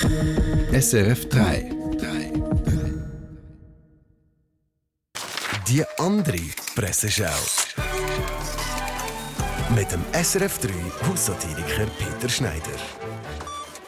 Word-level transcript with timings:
SRF 0.00 1.28
3. 1.28 1.70
Die 5.68 5.84
andere 5.98 6.38
Presseschau. 6.74 7.26
Mit 9.74 9.92
dem 9.92 10.02
SRF 10.12 10.58
3 10.60 10.70
Haussatiriker 11.06 11.86
Peter 11.98 12.28
Schneider. 12.28 13.01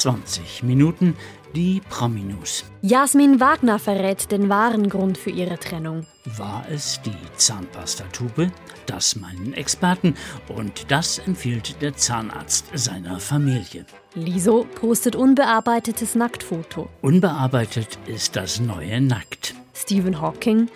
20 0.00 0.62
Minuten 0.62 1.14
die 1.54 1.82
Prominus. 1.90 2.64
Jasmin 2.80 3.38
Wagner 3.38 3.78
verrät 3.78 4.30
den 4.32 4.48
wahren 4.48 4.88
Grund 4.88 5.18
für 5.18 5.30
ihre 5.30 5.58
Trennung. 5.58 6.06
War 6.38 6.64
es 6.70 7.00
die 7.02 7.12
Zahnpastatube? 7.36 8.50
Das 8.86 9.16
meinen 9.16 9.52
Experten 9.52 10.14
und 10.48 10.90
das 10.90 11.18
empfiehlt 11.18 11.82
der 11.82 11.94
Zahnarzt 11.96 12.66
seiner 12.72 13.20
Familie. 13.20 13.84
Liso 14.14 14.66
postet 14.74 15.16
unbearbeitetes 15.16 16.14
Nacktfoto. 16.14 16.88
Unbearbeitet 17.02 17.98
ist 18.06 18.36
das 18.36 18.58
neue 18.58 19.02
Nackt. 19.02 19.54
Stephen 19.74 20.20
Hawking. 20.20 20.68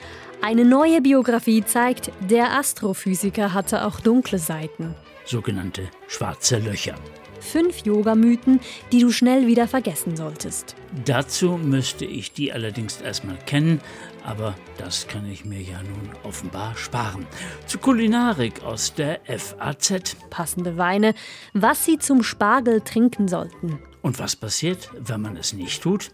Eine 0.42 0.66
neue 0.66 1.00
Biografie 1.00 1.64
zeigt, 1.64 2.12
der 2.20 2.52
Astrophysiker 2.52 3.54
hatte 3.54 3.86
auch 3.86 4.00
dunkle 4.00 4.38
Seiten. 4.38 4.94
Sogenannte 5.24 5.88
schwarze 6.08 6.58
Löcher. 6.58 6.96
Fünf 7.44 7.84
Yoga-Mythen, 7.84 8.60
die 8.90 9.00
du 9.00 9.10
schnell 9.10 9.46
wieder 9.46 9.68
vergessen 9.68 10.16
solltest. 10.16 10.74
Dazu 11.04 11.58
müsste 11.58 12.04
ich 12.04 12.32
die 12.32 12.52
allerdings 12.52 13.00
erstmal 13.00 13.36
kennen, 13.46 13.80
aber 14.24 14.54
das 14.78 15.06
kann 15.06 15.30
ich 15.30 15.44
mir 15.44 15.60
ja 15.60 15.82
nun 15.82 16.10
offenbar 16.24 16.74
sparen. 16.76 17.26
Zu 17.66 17.78
Kulinarik 17.78 18.64
aus 18.64 18.94
der 18.94 19.20
FAZ. 19.26 20.16
Passende 20.30 20.76
Weine, 20.78 21.14
was 21.52 21.84
sie 21.84 21.98
zum 21.98 22.22
Spargel 22.22 22.80
trinken 22.80 23.28
sollten. 23.28 23.78
Und 24.02 24.18
was 24.18 24.36
passiert, 24.36 24.90
wenn 24.98 25.20
man 25.20 25.36
es 25.36 25.52
nicht 25.52 25.82
tut? 25.82 26.10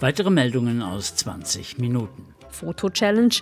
Weitere 0.00 0.30
Meldungen 0.30 0.82
aus 0.82 1.16
20 1.16 1.78
Minuten. 1.78 2.34
Foto-Challenge. 2.50 3.34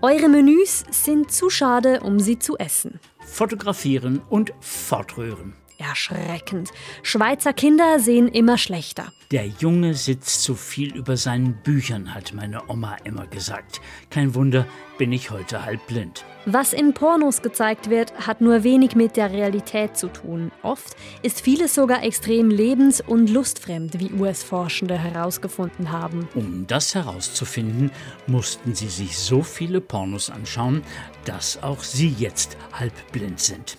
Eure 0.00 0.28
Menüs 0.28 0.84
sind 0.90 1.32
zu 1.32 1.50
schade, 1.50 2.00
um 2.00 2.20
sie 2.20 2.38
zu 2.38 2.56
essen. 2.56 3.00
Fotografieren 3.18 4.20
und 4.28 4.52
fortrühren. 4.60 5.54
Erschreckend. 5.78 6.70
Schweizer 7.02 7.52
Kinder 7.52 8.00
sehen 8.00 8.26
immer 8.26 8.58
schlechter. 8.58 9.12
Der 9.30 9.46
Junge 9.46 9.94
sitzt 9.94 10.42
zu 10.42 10.56
viel 10.56 10.96
über 10.96 11.16
seinen 11.16 11.54
Büchern, 11.62 12.14
hat 12.14 12.34
meine 12.34 12.68
Oma 12.68 12.96
immer 13.04 13.28
gesagt. 13.28 13.80
Kein 14.10 14.34
Wunder, 14.34 14.66
bin 14.98 15.12
ich 15.12 15.30
heute 15.30 15.64
halb 15.64 15.86
blind. 15.86 16.24
Was 16.46 16.72
in 16.72 16.94
Pornos 16.94 17.42
gezeigt 17.42 17.90
wird, 17.90 18.12
hat 18.26 18.40
nur 18.40 18.64
wenig 18.64 18.96
mit 18.96 19.16
der 19.16 19.30
Realität 19.30 19.96
zu 19.96 20.08
tun. 20.08 20.50
Oft 20.62 20.96
ist 21.22 21.42
vieles 21.42 21.74
sogar 21.74 22.02
extrem 22.02 22.50
lebens- 22.50 23.00
und 23.00 23.30
lustfremd, 23.30 24.00
wie 24.00 24.12
US-Forschende 24.12 24.98
herausgefunden 24.98 25.92
haben. 25.92 26.28
Um 26.34 26.66
das 26.66 26.94
herauszufinden, 26.94 27.92
mussten 28.26 28.74
sie 28.74 28.88
sich 28.88 29.16
so 29.16 29.42
viele 29.42 29.80
Pornos 29.80 30.30
anschauen, 30.30 30.82
dass 31.24 31.62
auch 31.62 31.84
sie 31.84 32.08
jetzt 32.18 32.56
halb 32.72 32.94
blind 33.12 33.38
sind. 33.38 33.78